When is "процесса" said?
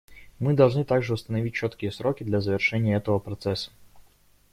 3.19-3.69